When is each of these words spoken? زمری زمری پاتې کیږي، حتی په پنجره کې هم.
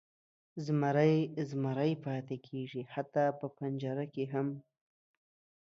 زمری 0.65 1.17
زمری 1.49 1.93
پاتې 2.03 2.35
کیږي، 2.47 2.81
حتی 2.93 3.25
په 3.39 3.45
پنجره 3.57 4.05
کې 4.13 4.25
هم. 4.33 4.47